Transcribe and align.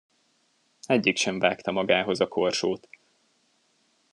Egyik 0.85 1.17
sem 1.17 1.39
vágta 1.39 1.71
magához 1.71 2.19
a 2.19 2.27
korsót. 2.27 2.87